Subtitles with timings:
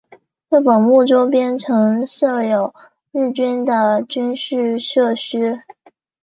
[0.49, 2.73] 六本木周边曾设有
[3.11, 5.61] 日军的军事设施。